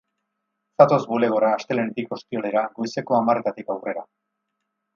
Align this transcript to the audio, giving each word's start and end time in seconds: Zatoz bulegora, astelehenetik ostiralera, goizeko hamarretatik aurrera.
Zatoz 0.81 0.97
bulegora, 1.11 1.51
astelehenetik 1.57 2.15
ostiralera, 2.17 2.65
goizeko 2.81 3.19
hamarretatik 3.19 3.71
aurrera. 3.77 4.07